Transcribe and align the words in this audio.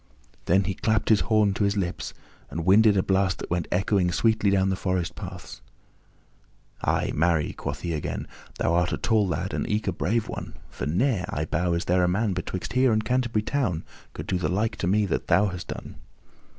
Then 0.45 0.63
he 0.63 0.73
clapped 0.73 1.09
his 1.09 1.19
horn 1.19 1.53
to 1.53 1.63
his 1.63 1.77
lips 1.77 2.15
and 2.49 2.65
winded 2.65 2.97
a 2.97 3.03
blast 3.03 3.37
that 3.37 3.51
went 3.51 3.67
echoing 3.71 4.11
sweetly 4.11 4.49
down 4.49 4.69
the 4.69 4.75
forest 4.75 5.13
paths. 5.13 5.61
"Ay, 6.83 7.11
marry," 7.13 7.53
quoth 7.53 7.81
he 7.81 7.93
again, 7.93 8.27
"thou 8.57 8.73
art 8.73 8.91
a 8.91 8.97
tall 8.97 9.27
lad, 9.27 9.53
and 9.53 9.69
eke 9.69 9.87
a 9.87 9.91
brave 9.91 10.27
one, 10.27 10.55
for 10.71 10.87
ne'er, 10.87 11.25
I 11.29 11.45
bow, 11.45 11.73
is 11.73 11.85
there 11.85 12.03
a 12.03 12.07
man 12.07 12.33
betwixt 12.33 12.73
here 12.73 12.91
and 12.91 13.05
Canterbury 13.05 13.43
Town 13.43 13.83
could 14.13 14.25
do 14.25 14.39
the 14.39 14.49
like 14.49 14.75
to 14.77 14.87
me 14.87 15.05
that 15.05 15.27
thou 15.27 15.49
hast 15.49 15.67
done." 15.67 15.97